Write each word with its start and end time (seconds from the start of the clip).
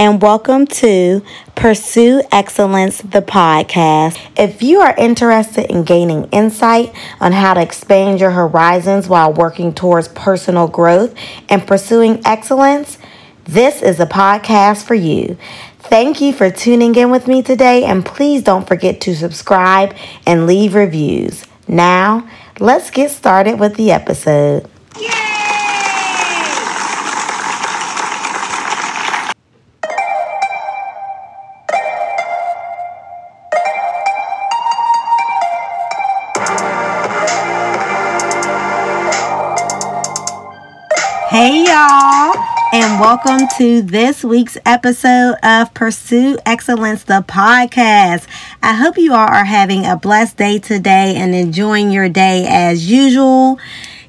and 0.00 0.22
welcome 0.22 0.66
to 0.66 1.22
Pursue 1.54 2.22
Excellence, 2.32 3.02
the 3.02 3.20
podcast. 3.20 4.18
If 4.34 4.62
you 4.62 4.80
are 4.80 4.96
interested 4.96 5.70
in 5.70 5.82
gaining 5.82 6.24
insight 6.30 6.94
on 7.20 7.32
how 7.32 7.52
to 7.52 7.60
expand 7.60 8.18
your 8.18 8.30
horizons 8.30 9.10
while 9.10 9.30
working 9.30 9.74
towards 9.74 10.08
personal 10.08 10.68
growth 10.68 11.14
and 11.50 11.66
pursuing 11.66 12.22
excellence, 12.24 12.96
this 13.44 13.82
is 13.82 14.00
a 14.00 14.06
podcast 14.06 14.86
for 14.86 14.94
you. 14.94 15.36
Thank 15.80 16.22
you 16.22 16.32
for 16.32 16.50
tuning 16.50 16.94
in 16.94 17.10
with 17.10 17.28
me 17.28 17.42
today, 17.42 17.84
and 17.84 18.02
please 18.02 18.42
don't 18.42 18.66
forget 18.66 19.02
to 19.02 19.14
subscribe 19.14 19.94
and 20.26 20.46
leave 20.46 20.74
reviews. 20.74 21.44
Now, 21.68 22.26
let's 22.58 22.90
get 22.90 23.10
started 23.10 23.60
with 23.60 23.74
the 23.74 23.92
episode. 23.92 24.69
Y'all, 41.70 42.34
and 42.72 43.00
welcome 43.00 43.46
to 43.56 43.80
this 43.80 44.24
week's 44.24 44.58
episode 44.66 45.36
of 45.44 45.72
Pursue 45.72 46.36
Excellence, 46.44 47.04
the 47.04 47.24
podcast. 47.28 48.26
I 48.60 48.74
hope 48.74 48.98
you 48.98 49.12
all 49.12 49.28
are 49.28 49.44
having 49.44 49.86
a 49.86 49.96
blessed 49.96 50.36
day 50.36 50.58
today 50.58 51.14
and 51.14 51.32
enjoying 51.32 51.92
your 51.92 52.08
day 52.08 52.44
as 52.48 52.90
usual. 52.90 53.60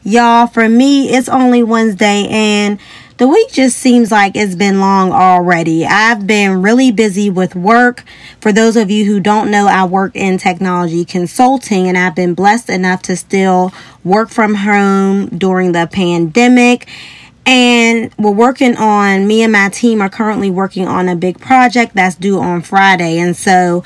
Y'all, 0.01 0.47
for 0.47 0.67
me, 0.67 1.09
it's 1.09 1.29
only 1.29 1.61
Wednesday, 1.61 2.25
and 2.31 2.79
the 3.17 3.27
week 3.27 3.51
just 3.51 3.77
seems 3.77 4.09
like 4.09 4.35
it's 4.35 4.55
been 4.55 4.79
long 4.79 5.11
already. 5.11 5.85
I've 5.85 6.25
been 6.25 6.63
really 6.63 6.91
busy 6.91 7.29
with 7.29 7.53
work. 7.53 8.03
For 8.39 8.51
those 8.51 8.75
of 8.75 8.89
you 8.89 9.05
who 9.05 9.19
don't 9.19 9.51
know, 9.51 9.67
I 9.67 9.85
work 9.85 10.15
in 10.15 10.39
technology 10.39 11.05
consulting 11.05 11.87
and 11.87 11.95
I've 11.95 12.15
been 12.15 12.33
blessed 12.33 12.71
enough 12.71 13.03
to 13.03 13.15
still 13.15 13.71
work 14.03 14.29
from 14.29 14.55
home 14.55 15.27
during 15.27 15.73
the 15.73 15.85
pandemic. 15.85 16.89
And 17.45 18.13
we're 18.17 18.31
working 18.31 18.77
on, 18.77 19.27
me 19.27 19.41
and 19.41 19.51
my 19.51 19.69
team 19.69 20.01
are 20.01 20.09
currently 20.09 20.51
working 20.51 20.87
on 20.87 21.09
a 21.09 21.15
big 21.15 21.39
project 21.39 21.95
that's 21.95 22.15
due 22.15 22.39
on 22.39 22.61
Friday. 22.61 23.17
And 23.17 23.35
so 23.35 23.83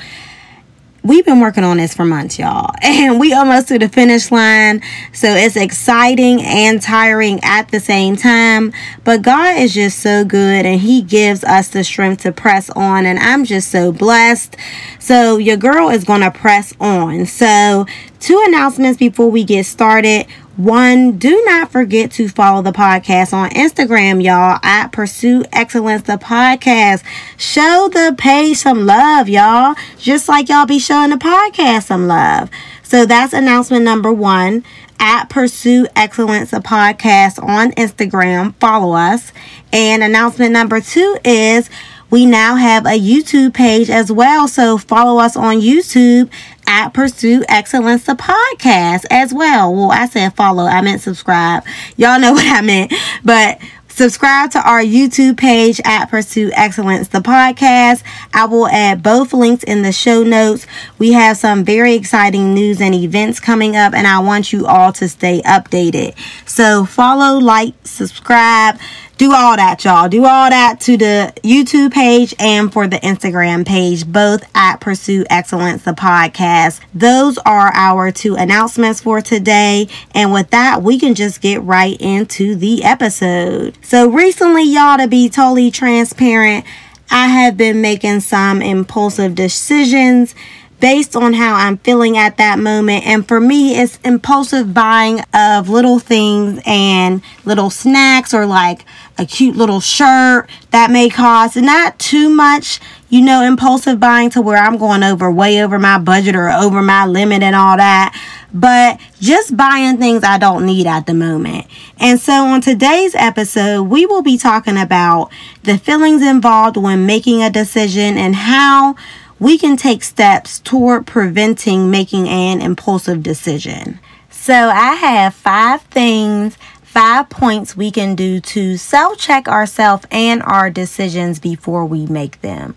we've 1.06 1.24
been 1.24 1.40
working 1.40 1.62
on 1.62 1.76
this 1.76 1.94
for 1.94 2.04
months, 2.04 2.38
y'all, 2.38 2.74
and 2.82 3.20
we 3.20 3.32
almost 3.32 3.68
to 3.68 3.78
the 3.78 3.88
finish 3.88 4.30
line. 4.30 4.82
So 5.12 5.28
it's 5.28 5.56
exciting 5.56 6.42
and 6.42 6.82
tiring 6.82 7.40
at 7.42 7.70
the 7.70 7.80
same 7.80 8.16
time. 8.16 8.72
But 9.04 9.22
God 9.22 9.56
is 9.58 9.72
just 9.72 10.00
so 10.00 10.24
good, 10.24 10.66
and 10.66 10.80
He 10.80 11.02
gives 11.02 11.44
us 11.44 11.68
the 11.68 11.84
strength 11.84 12.22
to 12.22 12.32
press 12.32 12.70
on. 12.70 13.06
And 13.06 13.18
I'm 13.18 13.44
just 13.44 13.70
so 13.70 13.92
blessed. 13.92 14.56
So 14.98 15.36
your 15.38 15.56
girl 15.56 15.88
is 15.90 16.04
going 16.04 16.22
to 16.22 16.30
press 16.30 16.74
on. 16.80 17.26
So, 17.26 17.86
two 18.20 18.42
announcements 18.46 18.98
before 18.98 19.30
we 19.30 19.44
get 19.44 19.66
started. 19.66 20.26
One, 20.56 21.18
do 21.18 21.42
not 21.44 21.70
forget 21.70 22.10
to 22.12 22.28
follow 22.28 22.62
the 22.62 22.72
podcast 22.72 23.34
on 23.34 23.50
Instagram, 23.50 24.24
y'all, 24.24 24.58
at 24.62 24.88
Pursue 24.88 25.44
Excellence, 25.52 26.02
the 26.02 26.16
podcast. 26.16 27.04
Show 27.36 27.90
the 27.92 28.14
page 28.16 28.56
some 28.56 28.86
love, 28.86 29.28
y'all, 29.28 29.74
just 29.98 30.28
like 30.28 30.48
y'all 30.48 30.64
be 30.64 30.78
showing 30.78 31.10
the 31.10 31.16
podcast 31.16 31.84
some 31.84 32.06
love. 32.06 32.48
So 32.82 33.04
that's 33.04 33.32
announcement 33.32 33.84
number 33.84 34.12
one 34.12 34.64
at 34.98 35.28
Pursue 35.28 35.86
Excellence, 35.94 36.52
a 36.52 36.60
podcast 36.60 37.42
on 37.42 37.72
Instagram. 37.72 38.54
Follow 38.54 38.94
us. 38.94 39.32
And 39.72 40.02
announcement 40.02 40.52
number 40.52 40.80
two 40.80 41.18
is 41.24 41.68
we 42.10 42.26
now 42.26 42.54
have 42.56 42.86
a 42.86 42.98
YouTube 42.98 43.54
page 43.54 43.90
as 43.90 44.12
well. 44.12 44.48
So 44.48 44.78
follow 44.78 45.20
us 45.20 45.36
on 45.36 45.60
YouTube 45.60 46.30
at 46.66 46.90
Pursue 46.90 47.44
Excellence, 47.48 48.04
the 48.04 48.14
podcast 48.14 49.04
as 49.10 49.32
well. 49.32 49.72
Well, 49.72 49.90
I 49.90 50.06
said 50.06 50.34
follow, 50.34 50.64
I 50.64 50.80
meant 50.82 51.00
subscribe. 51.00 51.64
Y'all 51.96 52.20
know 52.20 52.32
what 52.34 52.46
I 52.46 52.60
meant. 52.60 52.92
But 53.24 53.60
subscribe 53.88 54.50
to 54.50 54.60
our 54.60 54.82
YouTube 54.82 55.38
page 55.38 55.80
at 55.84 56.06
Pursue 56.06 56.50
Excellence, 56.54 57.08
the 57.08 57.20
podcast. 57.20 58.02
I 58.34 58.44
will 58.44 58.68
add 58.68 59.02
both 59.02 59.32
links 59.32 59.64
in 59.64 59.82
the 59.82 59.92
show 59.92 60.22
notes. 60.22 60.66
We 60.98 61.12
have 61.12 61.38
some 61.38 61.64
very 61.64 61.94
exciting 61.94 62.52
news 62.52 62.80
and 62.80 62.94
events 62.94 63.40
coming 63.40 63.74
up, 63.74 63.94
and 63.94 64.06
I 64.06 64.18
want 64.18 64.52
you 64.52 64.66
all 64.66 64.92
to 64.92 65.08
stay 65.08 65.40
updated. 65.42 66.14
So 66.46 66.84
follow, 66.84 67.38
like, 67.38 67.74
subscribe 67.84 68.78
do 69.18 69.32
all 69.32 69.56
that, 69.56 69.82
y'all. 69.84 70.08
Do 70.08 70.24
all 70.24 70.50
that 70.50 70.78
to 70.80 70.96
the 70.96 71.32
YouTube 71.42 71.92
page 71.92 72.34
and 72.38 72.70
for 72.70 72.86
the 72.86 72.96
Instagram 72.98 73.66
page, 73.66 74.06
both 74.06 74.44
at 74.54 74.76
Pursue 74.76 75.24
Excellence, 75.30 75.84
the 75.84 75.92
podcast. 75.92 76.80
Those 76.92 77.38
are 77.38 77.72
our 77.74 78.12
two 78.12 78.34
announcements 78.34 79.00
for 79.00 79.22
today. 79.22 79.88
And 80.14 80.32
with 80.32 80.50
that, 80.50 80.82
we 80.82 80.98
can 80.98 81.14
just 81.14 81.40
get 81.40 81.62
right 81.62 81.98
into 81.98 82.54
the 82.56 82.84
episode. 82.84 83.78
So, 83.82 84.08
recently, 84.10 84.64
y'all, 84.64 84.98
to 84.98 85.08
be 85.08 85.30
totally 85.30 85.70
transparent, 85.70 86.66
I 87.10 87.28
have 87.28 87.56
been 87.56 87.80
making 87.80 88.20
some 88.20 88.60
impulsive 88.60 89.34
decisions 89.34 90.34
based 90.80 91.16
on 91.16 91.32
how 91.32 91.54
I'm 91.54 91.78
feeling 91.78 92.18
at 92.18 92.36
that 92.36 92.58
moment. 92.58 93.06
And 93.06 93.26
for 93.26 93.40
me, 93.40 93.80
it's 93.80 93.98
impulsive 94.04 94.74
buying 94.74 95.20
of 95.32 95.68
little 95.68 95.98
things 95.98 96.60
and 96.66 97.22
little 97.44 97.70
snacks 97.70 98.34
or 98.34 98.46
like 98.46 98.84
a 99.18 99.24
cute 99.24 99.56
little 99.56 99.80
shirt 99.80 100.48
that 100.70 100.90
may 100.90 101.08
cost 101.08 101.56
not 101.56 101.98
too 101.98 102.28
much, 102.28 102.80
you 103.08 103.22
know, 103.22 103.42
impulsive 103.42 103.98
buying 103.98 104.28
to 104.30 104.42
where 104.42 104.58
I'm 104.58 104.76
going 104.76 105.02
over 105.02 105.30
way 105.30 105.62
over 105.62 105.78
my 105.78 105.98
budget 105.98 106.36
or 106.36 106.50
over 106.50 106.82
my 106.82 107.06
limit 107.06 107.42
and 107.42 107.56
all 107.56 107.76
that. 107.78 108.14
But 108.52 109.00
just 109.20 109.56
buying 109.56 109.98
things 109.98 110.22
I 110.24 110.38
don't 110.38 110.66
need 110.66 110.86
at 110.86 111.06
the 111.06 111.14
moment. 111.14 111.66
And 111.98 112.20
so 112.20 112.32
on 112.32 112.60
today's 112.60 113.14
episode, 113.14 113.84
we 113.84 114.06
will 114.06 114.22
be 114.22 114.36
talking 114.36 114.76
about 114.76 115.30
the 115.62 115.78
feelings 115.78 116.22
involved 116.22 116.76
when 116.76 117.06
making 117.06 117.42
a 117.42 117.50
decision 117.50 118.18
and 118.18 118.34
how 118.34 118.96
we 119.38 119.58
can 119.58 119.76
take 119.76 120.02
steps 120.02 120.60
toward 120.60 121.06
preventing 121.06 121.90
making 121.90 122.28
an 122.28 122.60
impulsive 122.60 123.22
decision. 123.22 124.00
So, 124.30 124.54
I 124.54 124.94
have 124.94 125.34
five 125.34 125.82
things, 125.82 126.56
five 126.82 127.28
points 127.28 127.76
we 127.76 127.90
can 127.90 128.14
do 128.14 128.40
to 128.40 128.76
self 128.76 129.18
check 129.18 129.48
ourselves 129.48 130.06
and 130.10 130.42
our 130.42 130.70
decisions 130.70 131.38
before 131.38 131.84
we 131.84 132.06
make 132.06 132.40
them. 132.40 132.76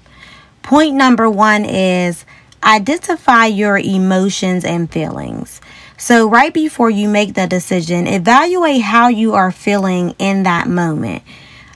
Point 0.64 0.96
number 0.96 1.30
one 1.30 1.66
is 1.66 2.26
identify 2.64 3.46
your 3.46 3.78
emotions 3.78 4.66
and 4.66 4.92
feelings. 4.92 5.62
So, 5.98 6.30
right 6.30 6.54
before 6.54 6.90
you 6.90 7.08
make 7.08 7.34
the 7.34 7.48
decision, 7.48 8.08
evaluate 8.08 8.82
how 8.82 9.08
you 9.10 9.34
are 9.34 9.52
feeling 9.52 10.16
in 10.18 10.44
that 10.44 10.68
moment. 10.68 11.24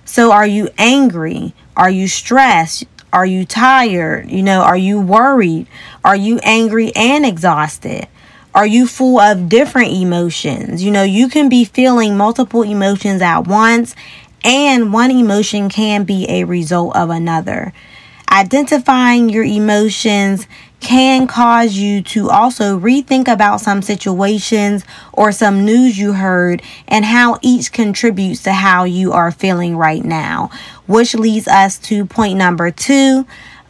So, 0.05 0.31
are 0.31 0.47
you 0.47 0.69
angry? 0.77 1.53
Are 1.75 1.89
you 1.89 2.07
stressed? 2.07 2.85
Are 3.13 3.28
you 3.28 3.46
tired? 3.46 4.31
You 4.31 4.41
know, 4.41 4.62
are 4.62 4.75
you 4.75 5.00
worried? 5.00 5.68
Are 6.03 6.16
you 6.16 6.40
angry 6.41 6.91
and 6.96 7.28
exhausted? 7.28 8.07
Are 8.56 8.66
you 8.66 8.88
full 8.88 9.19
of 9.19 9.50
different 9.50 9.91
emotions? 9.91 10.84
You 10.84 10.90
know, 10.90 11.03
you 11.03 11.29
can 11.29 11.47
be 11.47 11.63
feeling 11.63 12.18
multiple 12.18 12.63
emotions 12.63 13.22
at 13.22 13.46
once, 13.47 13.96
and 14.44 14.91
one 14.91 15.12
emotion 15.12 15.69
can 15.69 16.06
be 16.06 16.28
a 16.28 16.44
result 16.44 16.96
of 16.96 17.12
another. 17.12 17.72
Identifying 18.31 19.29
your 19.29 19.44
emotions 19.44 20.47
can 20.83 21.25
cause 21.25 21.75
you 21.75 22.01
to 22.03 22.29
also 22.29 22.77
rethink 22.77 23.27
about 23.27 23.61
some 23.61 23.81
situations 23.81 24.83
or 25.11 25.31
some 25.31 25.66
news 25.66 25.97
you 25.97 26.13
heard 26.13 26.61
and 26.88 27.05
how 27.05 27.39
each 27.41 27.71
contributes 27.71 28.44
to 28.44 28.53
how 28.53 28.83
you 28.83 29.11
are 29.13 29.31
feeling 29.31 29.75
right 29.77 30.03
now, 30.03 30.51
which 30.85 31.16
leads 31.16 31.47
us 31.47 31.79
to 31.79 32.05
point 32.05 32.37
number 32.37 32.69
two. 32.69 33.25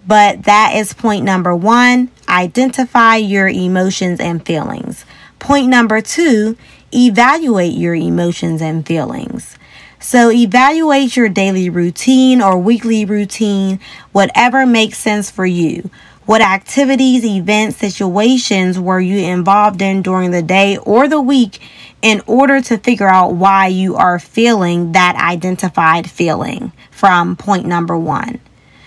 But 0.05 0.43
that 0.43 0.73
is 0.75 0.93
point 0.93 1.23
number 1.23 1.55
one 1.55 2.11
identify 2.27 3.15
your 3.15 3.47
emotions 3.47 4.19
and 4.19 4.45
feelings. 4.45 5.05
Point 5.39 5.67
number 5.67 6.01
two 6.01 6.57
evaluate 6.93 7.73
your 7.73 7.95
emotions 7.95 8.61
and 8.61 8.85
feelings. 8.85 9.57
So, 9.99 10.29
evaluate 10.29 11.15
your 11.15 11.29
daily 11.29 11.69
routine 11.69 12.41
or 12.41 12.57
weekly 12.57 13.05
routine, 13.05 13.79
whatever 14.11 14.65
makes 14.65 14.97
sense 14.97 15.31
for 15.31 15.45
you. 15.45 15.89
What 16.25 16.41
activities, 16.41 17.25
events, 17.25 17.77
situations 17.77 18.79
were 18.79 19.01
you 19.01 19.17
involved 19.17 19.81
in 19.81 20.01
during 20.01 20.31
the 20.31 20.41
day 20.41 20.77
or 20.77 21.09
the 21.09 21.19
week 21.19 21.59
in 22.01 22.21
order 22.27 22.61
to 22.61 22.77
figure 22.77 23.09
out 23.09 23.33
why 23.33 23.67
you 23.67 23.95
are 23.95 24.19
feeling 24.19 24.93
that 24.93 25.17
identified 25.17 26.09
feeling 26.09 26.71
from 26.91 27.35
point 27.35 27.65
number 27.65 27.97
one? 27.97 28.39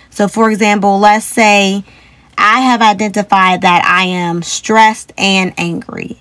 So, 0.09 0.29
for 0.29 0.51
example, 0.51 0.99
let's 0.99 1.27
say 1.27 1.85
I 2.39 2.61
have 2.61 2.81
identified 2.81 3.61
that 3.61 3.85
I 3.85 4.05
am 4.05 4.43
stressed 4.43 5.13
and 5.19 5.53
angry. 5.59 6.19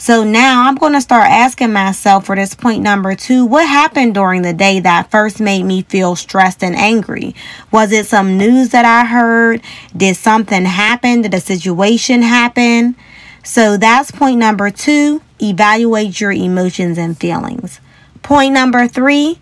So 0.00 0.24
now 0.24 0.66
I'm 0.66 0.76
going 0.76 0.94
to 0.94 1.00
start 1.02 1.28
asking 1.28 1.74
myself 1.74 2.24
for 2.24 2.34
this 2.34 2.54
point 2.54 2.82
number 2.82 3.14
two 3.14 3.44
what 3.44 3.68
happened 3.68 4.14
during 4.14 4.40
the 4.40 4.54
day 4.54 4.80
that 4.80 5.10
first 5.10 5.40
made 5.40 5.64
me 5.64 5.82
feel 5.82 6.16
stressed 6.16 6.64
and 6.64 6.74
angry? 6.74 7.34
Was 7.70 7.92
it 7.92 8.06
some 8.06 8.38
news 8.38 8.70
that 8.70 8.86
I 8.86 9.04
heard? 9.04 9.60
Did 9.94 10.16
something 10.16 10.64
happen? 10.64 11.20
Did 11.20 11.34
a 11.34 11.40
situation 11.40 12.22
happen? 12.22 12.96
So 13.44 13.76
that's 13.76 14.10
point 14.10 14.38
number 14.38 14.70
two 14.70 15.20
evaluate 15.38 16.18
your 16.18 16.32
emotions 16.32 16.96
and 16.96 17.18
feelings. 17.18 17.78
Point 18.22 18.54
number 18.54 18.88
three 18.88 19.38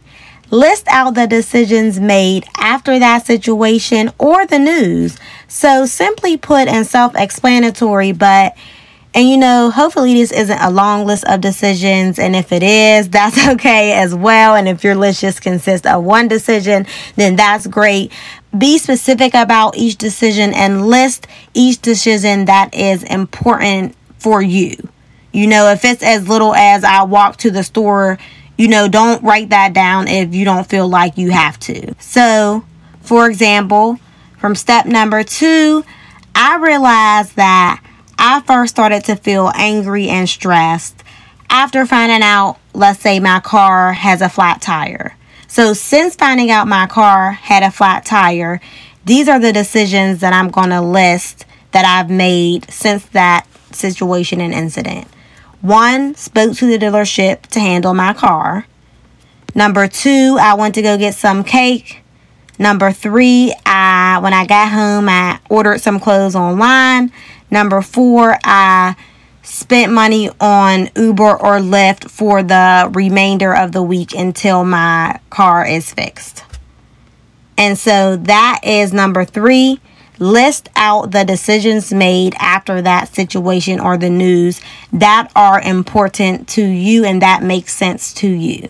list 0.51 0.89
out 0.89 1.15
the 1.15 1.29
decisions 1.29 2.01
made 2.01 2.45
after 2.57 2.99
that 2.99 3.25
situation 3.25 4.11
or 4.19 4.45
the 4.45 4.59
news. 4.59 5.19
So 5.47 5.87
simply 5.87 6.37
put 6.37 6.67
and 6.67 6.85
self 6.85 7.15
explanatory, 7.15 8.11
but 8.11 8.57
and 9.15 9.29
you 9.29 9.37
know, 9.37 9.71
hopefully 9.71 10.15
this 10.15 10.33
isn't 10.33 10.59
a 10.59 10.71
long 10.71 11.07
list 11.07 11.25
of 11.25 11.41
decisions. 11.41 12.19
And 12.19 12.37
if 12.37 12.53
it 12.53 12.63
is, 12.63 13.09
that's 13.11 13.49
okay 13.49 13.93
as 13.93 14.15
well. 14.15 14.55
And 14.55 14.69
if 14.69 14.85
your 14.85 14.95
list 14.95 15.21
just 15.21 15.43
consists 15.43 15.87
of 15.87 16.05
one 16.05 16.29
decision, 16.29 16.87
then 17.17 17.37
that's 17.37 17.67
great. 17.67 18.13
Be 18.57 18.79
specific 18.79 19.35
about 19.35 19.77
each 19.77 19.97
decision 19.97 20.55
and 20.55 20.87
list 20.87 21.27
each 21.55 21.81
decision 21.81 22.47
that 22.47 22.75
is 22.75 23.03
important 23.03 23.95
for 24.19 24.41
you. 24.41 24.77
You 25.33 25.47
know, 25.47 25.71
if 25.71 25.85
it's 25.85 26.03
as 26.03 26.29
little 26.29 26.55
as 26.55 26.85
I 26.85 27.03
walk 27.03 27.37
to 27.39 27.51
the 27.51 27.63
store, 27.63 28.19
you 28.57 28.69
know, 28.69 28.89
don't 28.89 29.23
write 29.23 29.51
that 29.51 29.73
down 29.73 30.09
if 30.09 30.35
you 30.35 30.45
don't 30.45 30.69
feel 30.69 30.89
like 30.89 31.19
you 31.19 31.31
have 31.31 31.59
to. 31.61 31.95
So, 32.01 32.65
for 33.03 33.29
example, 33.29 33.99
from 34.39 34.55
step 34.55 34.87
number 34.87 35.23
two, 35.23 35.85
I 36.35 36.57
realized 36.57 37.37
that 37.37 37.83
I 38.31 38.43
first 38.43 38.75
started 38.75 39.05
to 39.05 39.17
feel 39.17 39.51
angry 39.55 40.11
and 40.11 40.29
stressed 40.29 41.03
after 41.49 41.87
finding 41.87 42.21
out, 42.21 42.59
let's 42.75 43.01
say, 43.01 43.21
my 43.21 43.41
car 43.41 43.95
has 43.95 44.21
a 44.21 44.29
flat 44.29 44.61
tire. 44.61 45.17
So, 45.47 45.73
since 45.73 46.15
finding 46.15 46.51
out 46.51 46.69
my 46.69 46.87
car 46.89 47.33
had 47.33 47.63
a 47.63 47.71
flat 47.71 48.05
tire, 48.05 48.61
these 49.07 49.29
are 49.29 49.41
the 49.41 49.51
decisions 49.51 50.21
that 50.21 50.35
I'm 50.35 50.51
going 50.51 50.69
to 50.69 50.83
list 50.83 51.47
that 51.71 51.87
I've 51.87 52.11
made 52.11 52.71
since 52.71 53.03
that 53.07 53.47
situation 53.73 54.43
and 54.43 54.53
incident. 54.53 55.09
One, 55.63 56.15
spoke 56.15 56.55
to 56.59 56.67
the 56.67 56.77
dealership 56.77 57.47
to 57.47 57.61
handle 57.61 57.95
my 57.95 58.13
car. 58.13 58.67
Number 59.55 59.89
two, 59.89 60.37
I 60.39 60.53
went 60.53 60.75
to 60.75 60.83
go 60.83 60.99
get 60.99 61.15
some 61.15 61.45
cake. 61.45 62.03
Number 62.59 62.93
three, 62.93 63.55
I 63.65 64.19
when 64.21 64.35
I 64.35 64.45
got 64.45 64.71
home, 64.71 65.09
I 65.09 65.41
ordered 65.49 65.81
some 65.81 65.99
clothes 65.99 66.37
online. 66.37 67.11
Number 67.50 67.81
four, 67.81 68.39
I 68.45 68.97
spent 69.43 69.93
money 69.93 70.31
on 70.41 70.91
Uber 70.95 71.37
or 71.41 71.59
Lyft 71.59 72.11
for 72.11 72.43
the 72.43 72.91
remainder 72.93 73.55
of 73.55 73.73
the 73.73 73.83
week 73.83 74.15
until 74.15 74.65
my 74.65 75.19
car 75.31 75.67
is 75.67 75.93
fixed. 75.93 76.45
And 77.56 77.79
so 77.79 78.17
that 78.17 78.61
is 78.62 78.93
number 78.93 79.25
three. 79.25 79.81
List 80.21 80.69
out 80.75 81.12
the 81.12 81.25
decisions 81.25 81.93
made 81.93 82.35
after 82.39 82.83
that 82.83 83.15
situation 83.15 83.79
or 83.79 83.97
the 83.97 84.11
news 84.11 84.61
that 84.93 85.31
are 85.35 85.61
important 85.61 86.49
to 86.49 86.62
you 86.65 87.05
and 87.05 87.23
that 87.23 87.43
makes 87.43 87.75
sense 87.75 88.12
to 88.15 88.29
you. 88.29 88.69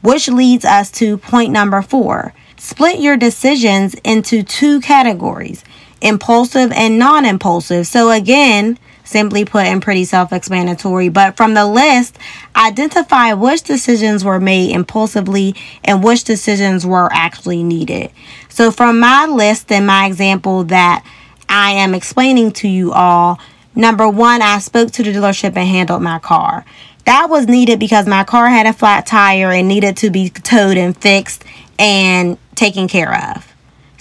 Which 0.00 0.28
leads 0.28 0.64
us 0.64 0.90
to 0.92 1.18
point 1.18 1.52
number 1.52 1.82
four. 1.82 2.32
Split 2.56 2.98
your 2.98 3.16
decisions 3.16 3.94
into 4.04 4.42
two 4.42 4.80
categories 4.80 5.64
impulsive 6.00 6.72
and 6.72 6.98
non 6.98 7.24
impulsive. 7.24 7.86
So, 7.86 8.10
again, 8.10 8.78
simply 9.04 9.44
put 9.44 9.64
and 9.64 9.82
pretty 9.82 10.04
self 10.04 10.32
explanatory. 10.32 11.08
But 11.08 11.36
from 11.36 11.54
the 11.54 11.66
list, 11.66 12.18
identify 12.54 13.32
which 13.32 13.62
decisions 13.62 14.24
were 14.24 14.40
made 14.40 14.74
impulsively 14.74 15.54
and 15.84 16.04
which 16.04 16.24
decisions 16.24 16.86
were 16.86 17.08
actually 17.12 17.62
needed. 17.62 18.10
So, 18.48 18.70
from 18.70 19.00
my 19.00 19.26
list 19.26 19.72
and 19.72 19.86
my 19.86 20.06
example 20.06 20.64
that 20.64 21.04
I 21.48 21.72
am 21.72 21.94
explaining 21.94 22.52
to 22.52 22.68
you 22.68 22.92
all, 22.92 23.40
number 23.74 24.08
one, 24.08 24.42
I 24.42 24.58
spoke 24.58 24.90
to 24.92 25.02
the 25.02 25.10
dealership 25.10 25.56
and 25.56 25.68
handled 25.68 26.02
my 26.02 26.18
car. 26.18 26.64
That 27.06 27.30
was 27.30 27.46
needed 27.46 27.80
because 27.80 28.06
my 28.06 28.22
car 28.22 28.48
had 28.48 28.66
a 28.66 28.74
flat 28.74 29.06
tire 29.06 29.50
and 29.50 29.66
needed 29.66 29.96
to 29.98 30.10
be 30.10 30.28
towed 30.28 30.76
and 30.76 30.94
fixed 30.94 31.42
and 31.78 32.36
taken 32.54 32.86
care 32.86 33.32
of. 33.32 33.47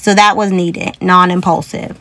So 0.08 0.14
that 0.14 0.38
was 0.38 0.54
needed, 0.54 0.96
non 1.02 1.32
impulsive. 1.32 2.00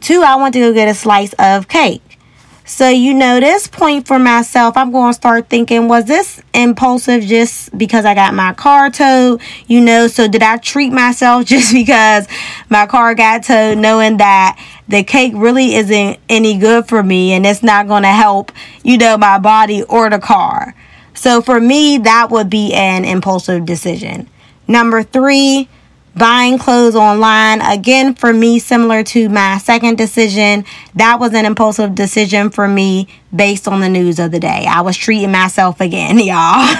Two, 0.00 0.22
I 0.22 0.36
want 0.36 0.54
to 0.54 0.60
go 0.60 0.72
get 0.72 0.86
a 0.86 0.94
slice 0.94 1.32
of 1.40 1.66
cake. 1.66 2.16
So, 2.64 2.88
you 2.88 3.12
know, 3.12 3.40
this 3.40 3.66
point 3.66 4.06
for 4.06 4.20
myself, 4.20 4.76
I'm 4.76 4.92
going 4.92 5.10
to 5.10 5.14
start 5.14 5.48
thinking, 5.48 5.88
was 5.88 6.04
this 6.04 6.40
impulsive 6.54 7.24
just 7.24 7.76
because 7.76 8.04
I 8.04 8.14
got 8.14 8.34
my 8.34 8.52
car 8.52 8.88
towed? 8.88 9.42
You 9.66 9.80
know, 9.80 10.06
so 10.06 10.28
did 10.28 10.44
I 10.44 10.58
treat 10.58 10.92
myself 10.92 11.44
just 11.46 11.72
because 11.72 12.28
my 12.68 12.86
car 12.86 13.16
got 13.16 13.42
towed, 13.42 13.78
knowing 13.78 14.18
that 14.18 14.56
the 14.86 15.02
cake 15.02 15.32
really 15.34 15.74
isn't 15.74 16.20
any 16.28 16.56
good 16.56 16.86
for 16.86 17.02
me 17.02 17.32
and 17.32 17.44
it's 17.44 17.64
not 17.64 17.88
going 17.88 18.04
to 18.04 18.10
help, 18.10 18.52
you 18.84 18.96
know, 18.96 19.18
my 19.18 19.40
body 19.40 19.82
or 19.82 20.08
the 20.08 20.20
car? 20.20 20.76
So, 21.14 21.42
for 21.42 21.58
me, 21.58 21.98
that 21.98 22.30
would 22.30 22.48
be 22.48 22.72
an 22.74 23.04
impulsive 23.04 23.66
decision. 23.66 24.28
Number 24.68 25.02
three, 25.02 25.68
buying 26.16 26.58
clothes 26.58 26.94
online. 26.94 27.60
Again 27.60 28.14
for 28.14 28.32
me 28.32 28.58
similar 28.58 29.02
to 29.04 29.28
my 29.28 29.58
second 29.58 29.98
decision 29.98 30.64
that 30.94 31.18
was 31.18 31.34
an 31.34 31.44
impulsive 31.44 31.94
decision 31.94 32.50
for 32.50 32.68
me 32.68 33.08
based 33.34 33.66
on 33.66 33.80
the 33.80 33.88
news 33.88 34.18
of 34.18 34.30
the 34.30 34.40
day. 34.40 34.66
I 34.68 34.80
was 34.82 34.96
treating 34.96 35.32
myself 35.32 35.80
again 35.80 36.18
y'all. 36.20 36.76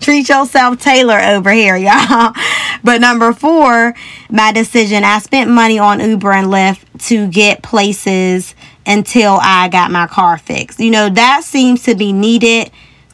Treat 0.00 0.28
yourself 0.28 0.80
taylor 0.80 1.18
over 1.18 1.52
here 1.52 1.76
y'all. 1.78 2.32
But 2.82 3.00
number 3.00 3.32
four 3.32 3.94
my 4.30 4.52
decision 4.52 5.04
i 5.04 5.18
spent 5.18 5.50
money 5.50 5.78
on 5.78 6.00
uber 6.00 6.32
and 6.32 6.48
lyft 6.48 6.84
to 7.06 7.28
get 7.28 7.62
places 7.62 8.54
until 8.86 9.38
i 9.40 9.68
got 9.68 9.90
my 9.90 10.06
car 10.06 10.38
fixed. 10.38 10.80
You 10.80 10.90
know 10.90 11.08
that 11.08 11.44
seems 11.44 11.84
to 11.84 11.94
be 11.94 12.12
needed 12.12 12.70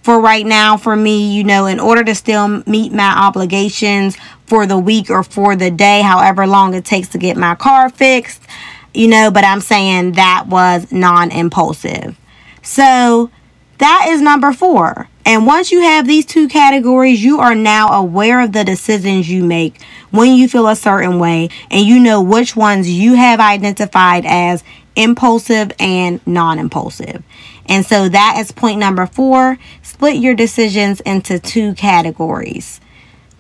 for 0.09 0.23
right 0.23 0.47
now 0.47 0.79
for 0.79 0.97
me, 0.97 1.31
you 1.31 1.45
know, 1.45 1.67
in 1.67 1.79
order 1.79 2.03
to 2.03 2.15
still 2.15 2.63
meet 2.67 2.95
my 2.95 3.13
obligations 3.15 4.17
for 4.49 4.67
the 4.67 4.79
week 4.79 5.11
or 5.11 5.23
for 5.23 5.55
the 5.55 5.71
day, 5.71 6.01
however 6.01 6.47
long 6.47 6.75
it 6.75 6.85
takes 6.85 7.09
to 7.09 7.19
get 7.19 7.37
my 7.37 7.55
car 7.55 7.91
fixed, 7.91 8.43
you 8.95 9.07
know, 9.07 9.31
but 9.31 9.45
I'm 9.45 9.61
saying 9.61 10.13
that 10.13 10.47
was 10.47 10.91
non 10.91 11.31
impulsive. 11.31 12.19
So 12.63 13.31
that 13.77 14.07
is 14.09 14.21
number 14.23 14.53
four. 14.53 15.09
And 15.27 15.47
once 15.47 15.71
you 15.71 15.83
have 15.83 16.07
these 16.07 16.25
two 16.25 16.49
categories, 16.49 17.23
you 17.23 17.39
are 17.41 17.55
now 17.55 17.89
aware 17.89 18.41
of 18.41 18.53
the 18.53 18.65
decisions 18.65 19.29
you 19.29 19.45
make 19.45 19.83
when 20.11 20.35
you 20.35 20.49
feel 20.49 20.67
a 20.67 20.75
certain 20.75 21.19
way, 21.19 21.51
and 21.71 21.85
you 21.85 21.99
know 21.99 22.23
which 22.23 22.57
ones 22.57 22.89
you 22.91 23.15
have 23.15 23.39
identified 23.39 24.25
as 24.25 24.65
impulsive 24.97 25.71
and 25.79 26.27
non 26.27 26.59
impulsive. 26.59 27.23
And 27.67 27.85
so 27.85 28.09
that 28.09 28.37
is 28.39 28.51
point 28.51 28.81
number 28.81 29.05
four. 29.05 29.59
Split 29.83 30.17
your 30.17 30.35
decisions 30.35 31.01
into 31.01 31.39
two 31.39 31.75
categories. 31.75 32.81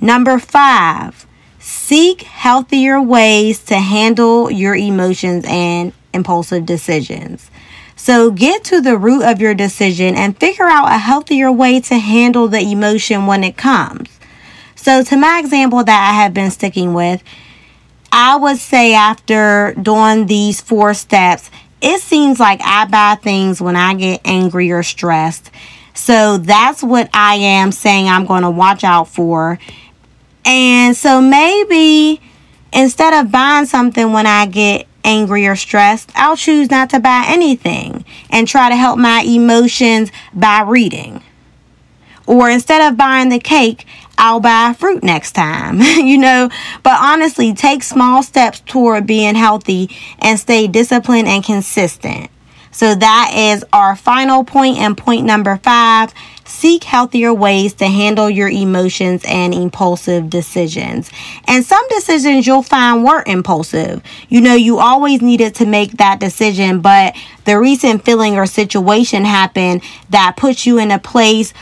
Number 0.00 0.38
five, 0.38 1.26
seek 1.58 2.22
healthier 2.22 3.00
ways 3.00 3.64
to 3.64 3.76
handle 3.76 4.50
your 4.50 4.76
emotions 4.76 5.44
and 5.48 5.92
impulsive 6.12 6.66
decisions. 6.66 7.50
So 7.96 8.30
get 8.30 8.62
to 8.64 8.80
the 8.80 8.96
root 8.96 9.24
of 9.24 9.40
your 9.40 9.54
decision 9.54 10.14
and 10.14 10.38
figure 10.38 10.68
out 10.68 10.92
a 10.92 10.98
healthier 10.98 11.50
way 11.50 11.80
to 11.80 11.98
handle 11.98 12.46
the 12.46 12.60
emotion 12.60 13.26
when 13.26 13.42
it 13.42 13.56
comes. 13.56 14.08
So, 14.76 15.02
to 15.02 15.16
my 15.16 15.40
example 15.40 15.82
that 15.82 16.10
I 16.10 16.22
have 16.22 16.32
been 16.32 16.52
sticking 16.52 16.94
with, 16.94 17.22
I 18.12 18.36
would 18.36 18.58
say 18.58 18.94
after 18.94 19.74
doing 19.74 20.26
these 20.26 20.60
four 20.60 20.94
steps, 20.94 21.50
it 21.80 22.00
seems 22.00 22.40
like 22.40 22.60
I 22.62 22.84
buy 22.86 23.16
things 23.20 23.60
when 23.60 23.76
I 23.76 23.94
get 23.94 24.20
angry 24.24 24.70
or 24.70 24.82
stressed. 24.82 25.50
So 25.94 26.38
that's 26.38 26.82
what 26.82 27.10
I 27.12 27.34
am 27.34 27.72
saying 27.72 28.08
I'm 28.08 28.24
going 28.24 28.42
to 28.42 28.50
watch 28.50 28.84
out 28.84 29.08
for. 29.08 29.58
And 30.44 30.96
so 30.96 31.20
maybe 31.20 32.20
instead 32.72 33.14
of 33.14 33.30
buying 33.30 33.66
something 33.66 34.12
when 34.12 34.26
I 34.26 34.46
get 34.46 34.86
angry 35.04 35.46
or 35.46 35.56
stressed, 35.56 36.10
I'll 36.14 36.36
choose 36.36 36.70
not 36.70 36.90
to 36.90 37.00
buy 37.00 37.24
anything 37.26 38.04
and 38.30 38.46
try 38.46 38.68
to 38.68 38.76
help 38.76 38.98
my 38.98 39.22
emotions 39.22 40.10
by 40.34 40.62
reading. 40.62 41.22
Or 42.26 42.50
instead 42.50 42.86
of 42.86 42.98
buying 42.98 43.30
the 43.30 43.38
cake, 43.38 43.86
I'll 44.18 44.40
buy 44.40 44.74
fruit 44.78 45.02
next 45.02 45.32
time, 45.32 45.80
you 45.80 46.18
know. 46.18 46.50
But 46.82 47.00
honestly, 47.00 47.54
take 47.54 47.82
small 47.82 48.22
steps 48.22 48.60
toward 48.60 49.06
being 49.06 49.34
healthy 49.34 49.90
and 50.18 50.38
stay 50.38 50.66
disciplined 50.66 51.28
and 51.28 51.42
consistent. 51.42 52.30
So 52.70 52.94
that 52.94 53.32
is 53.34 53.64
our 53.72 53.96
final 53.96 54.44
point 54.44 54.76
and 54.78 54.96
point 54.96 55.24
number 55.24 55.56
five. 55.56 56.12
Seek 56.48 56.84
healthier 56.84 57.32
ways 57.32 57.74
to 57.74 57.86
handle 57.86 58.28
your 58.30 58.48
emotions 58.48 59.22
and 59.26 59.54
impulsive 59.54 60.30
decisions. 60.30 61.10
And 61.46 61.64
some 61.64 61.86
decisions 61.88 62.46
you'll 62.46 62.62
find 62.62 63.04
were 63.04 63.22
impulsive. 63.26 64.02
You 64.28 64.40
know, 64.40 64.54
you 64.54 64.78
always 64.78 65.20
needed 65.20 65.54
to 65.56 65.66
make 65.66 65.92
that 65.98 66.20
decision, 66.20 66.80
but 66.80 67.14
the 67.44 67.58
recent 67.58 68.04
feeling 68.04 68.36
or 68.36 68.46
situation 68.46 69.24
happened 69.24 69.82
that 70.10 70.36
puts 70.36 70.66
you 70.66 70.78
in 70.78 70.90
a 70.90 70.98
place 70.98 71.52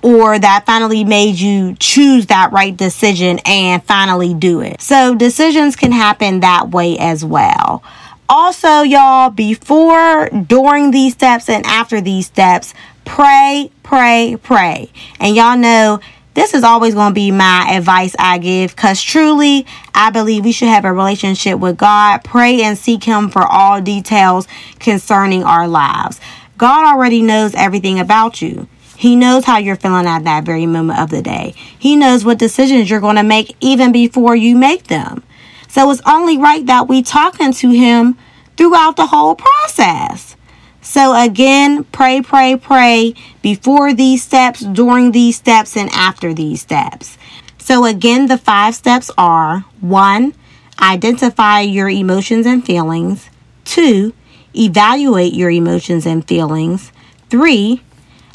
or 0.00 0.38
that 0.38 0.64
finally 0.64 1.02
made 1.02 1.40
you 1.40 1.74
choose 1.80 2.26
that 2.26 2.52
right 2.52 2.76
decision 2.76 3.40
and 3.44 3.82
finally 3.82 4.32
do 4.32 4.60
it. 4.60 4.80
So 4.80 5.16
decisions 5.16 5.74
can 5.74 5.90
happen 5.90 6.40
that 6.40 6.70
way 6.70 6.96
as 6.98 7.24
well. 7.24 7.82
Also, 8.28 8.82
y'all, 8.82 9.30
before, 9.30 10.28
during 10.28 10.90
these 10.90 11.12
steps, 11.12 11.48
and 11.48 11.64
after 11.66 12.00
these 12.00 12.26
steps, 12.26 12.74
pray, 13.06 13.70
pray, 13.82 14.36
pray. 14.42 14.90
And 15.18 15.34
y'all 15.34 15.56
know 15.56 16.00
this 16.34 16.52
is 16.52 16.64
always 16.64 16.92
going 16.92 17.12
to 17.12 17.14
be 17.14 17.30
my 17.30 17.66
advice 17.70 18.14
I 18.18 18.36
give 18.36 18.76
because 18.76 19.00
truly, 19.00 19.64
I 19.94 20.10
believe 20.10 20.44
we 20.44 20.52
should 20.52 20.68
have 20.68 20.84
a 20.84 20.92
relationship 20.92 21.58
with 21.58 21.78
God. 21.78 22.22
Pray 22.24 22.60
and 22.60 22.76
seek 22.76 23.04
Him 23.04 23.30
for 23.30 23.42
all 23.42 23.80
details 23.80 24.46
concerning 24.78 25.44
our 25.44 25.66
lives. 25.66 26.20
God 26.58 26.84
already 26.84 27.22
knows 27.22 27.54
everything 27.54 27.98
about 27.98 28.42
you. 28.42 28.68
He 28.96 29.16
knows 29.16 29.44
how 29.44 29.58
you're 29.58 29.76
feeling 29.76 30.06
at 30.06 30.24
that 30.24 30.44
very 30.44 30.66
moment 30.66 30.98
of 30.98 31.10
the 31.10 31.22
day. 31.22 31.54
He 31.78 31.96
knows 31.96 32.24
what 32.24 32.38
decisions 32.38 32.90
you're 32.90 33.00
going 33.00 33.16
to 33.16 33.22
make 33.22 33.54
even 33.60 33.92
before 33.92 34.36
you 34.36 34.56
make 34.56 34.88
them. 34.88 35.22
So 35.68 35.90
it's 35.90 36.02
only 36.06 36.38
right 36.38 36.64
that 36.66 36.88
we 36.88 37.02
talking 37.02 37.52
to 37.52 37.70
him 37.70 38.16
throughout 38.56 38.96
the 38.96 39.06
whole 39.06 39.34
process. 39.34 40.36
So 40.86 41.20
again, 41.20 41.82
pray, 41.82 42.22
pray, 42.22 42.56
pray 42.56 43.14
before 43.42 43.92
these 43.92 44.22
steps, 44.22 44.60
during 44.60 45.10
these 45.10 45.36
steps, 45.36 45.76
and 45.76 45.90
after 45.90 46.32
these 46.32 46.62
steps. 46.62 47.18
So 47.58 47.84
again, 47.84 48.28
the 48.28 48.38
five 48.38 48.76
steps 48.76 49.10
are 49.18 49.64
one, 49.80 50.32
identify 50.80 51.62
your 51.62 51.88
emotions 51.88 52.46
and 52.46 52.64
feelings. 52.64 53.28
Two, 53.64 54.14
evaluate 54.54 55.34
your 55.34 55.50
emotions 55.50 56.06
and 56.06 56.26
feelings. 56.26 56.92
Three, 57.30 57.82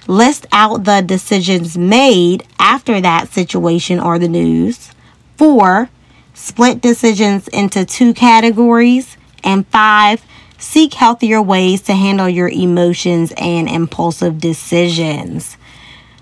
list 0.06 0.46
out 0.52 0.84
the 0.84 1.02
decisions 1.02 1.78
made 1.78 2.44
after 2.60 3.00
that 3.00 3.32
situation 3.32 3.98
or 3.98 4.20
the 4.20 4.28
news. 4.28 4.92
Four, 5.38 5.90
split 6.34 6.82
decisions 6.82 7.48
into 7.48 7.86
two 7.86 8.14
categories, 8.14 9.16
and 9.42 9.66
five, 9.68 10.24
seek 10.62 10.94
healthier 10.94 11.42
ways 11.42 11.82
to 11.82 11.94
handle 11.94 12.30
your 12.30 12.50
emotions 12.50 13.34
and 13.38 13.68
impulsive 13.68 14.40
decisions. 14.40 15.58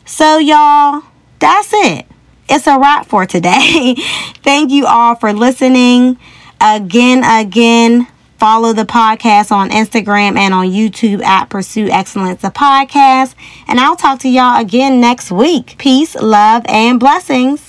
So, 0.05 0.37
y'all, 0.37 1.03
that's 1.39 1.69
it. 1.71 2.07
It's 2.47 2.65
a 2.65 2.79
wrap 2.79 3.05
for 3.05 3.25
today. 3.25 3.95
Thank 4.43 4.71
you 4.71 4.87
all 4.87 5.15
for 5.15 5.33
listening. 5.33 6.17
Again, 6.59 7.23
again, 7.23 8.07
follow 8.37 8.73
the 8.73 8.85
podcast 8.85 9.51
on 9.51 9.69
Instagram 9.69 10.37
and 10.37 10.53
on 10.53 10.67
YouTube 10.67 11.21
at 11.23 11.49
Pursue 11.49 11.89
Excellence, 11.89 12.41
the 12.41 12.49
podcast. 12.49 13.35
And 13.67 13.79
I'll 13.79 13.95
talk 13.95 14.19
to 14.21 14.29
y'all 14.29 14.59
again 14.59 14.99
next 14.99 15.31
week. 15.31 15.75
Peace, 15.77 16.15
love, 16.15 16.63
and 16.65 16.99
blessings. 16.99 17.68